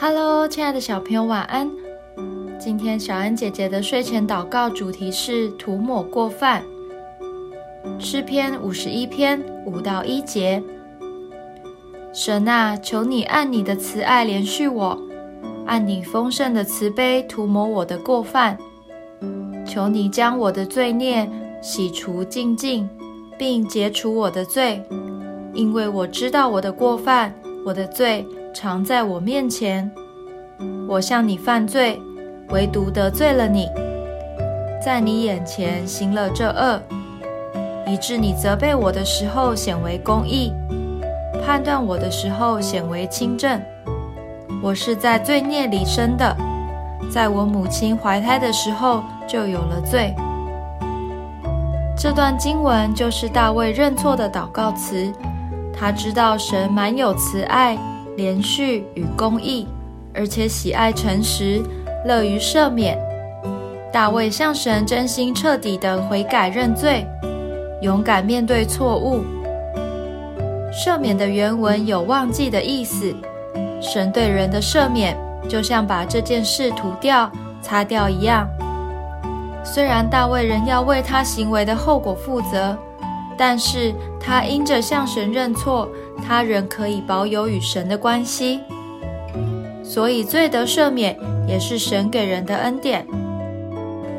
[0.00, 1.68] Hello，亲爱的小朋友，晚安。
[2.56, 6.62] 今天小安姐姐的睡前祷告主题是涂抹过犯。
[7.98, 10.62] 诗篇五十一篇五到一节。
[12.12, 14.96] 神啊，求你按你的慈爱连续我，
[15.66, 18.56] 按你丰盛的慈悲涂抹我的过犯。
[19.66, 21.28] 求你将我的罪孽
[21.60, 22.88] 洗除净净，
[23.36, 24.80] 并解除我的罪，
[25.52, 27.34] 因为我知道我的过犯，
[27.66, 28.24] 我的罪。
[28.60, 29.88] 常在我面前，
[30.88, 31.96] 我向你犯罪，
[32.48, 33.68] 唯独得罪了你，
[34.84, 36.82] 在你眼前行了这恶，
[37.86, 40.52] 以致你责备我的时候显为公义，
[41.46, 43.62] 判断我的时候显为清正。
[44.60, 46.36] 我是在罪孽里生的，
[47.08, 50.12] 在我母亲怀胎的时候就有了罪。
[51.96, 55.12] 这段经文就是大卫认错的祷告词，
[55.72, 57.78] 他知道神满有慈爱。
[58.18, 59.64] 连续与公义，
[60.12, 61.62] 而且喜爱诚实，
[62.04, 62.98] 乐于赦免。
[63.92, 67.06] 大卫向神真心彻底的悔改认罪，
[67.80, 69.22] 勇敢面对错误。
[70.72, 73.14] 赦免的原文有忘记的意思。
[73.80, 75.16] 神对人的赦免，
[75.48, 77.30] 就像把这件事涂掉、
[77.62, 78.48] 擦掉一样。
[79.62, 82.76] 虽然大卫仍要为他行为的后果负责，
[83.36, 85.88] 但是他因着向神认错。
[86.28, 88.60] 他人可以保有与神的关系，
[89.82, 93.06] 所以罪得赦免也是神给人的恩典。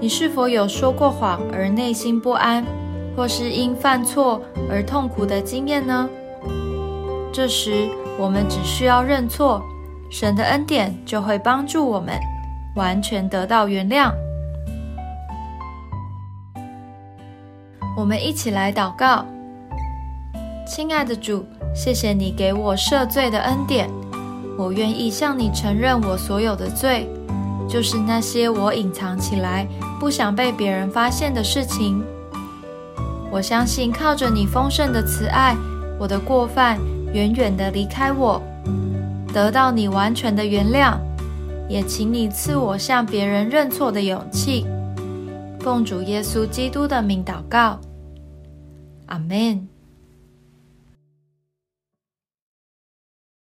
[0.00, 2.64] 你是否有说过谎而内心不安，
[3.16, 6.10] 或是因犯错而痛苦的经验呢？
[7.32, 9.62] 这时我们只需要认错，
[10.10, 12.18] 神的恩典就会帮助我们
[12.74, 14.12] 完全得到原谅。
[17.96, 19.24] 我们一起来祷告，
[20.66, 21.46] 亲爱的主。
[21.74, 23.90] 谢谢你给我赦罪的恩典，
[24.56, 27.08] 我愿意向你承认我所有的罪，
[27.68, 29.66] 就是那些我隐藏起来
[29.98, 32.02] 不想被别人发现的事情。
[33.30, 35.56] 我相信靠着你丰盛的慈爱，
[35.98, 36.78] 我的过犯
[37.14, 38.40] 远远的离开我，
[39.32, 40.98] 得到你完全的原谅。
[41.68, 44.66] 也请你赐我向别人认错的勇气。
[45.60, 47.80] 奉主耶稣基督的名祷告，
[49.06, 49.71] 阿门。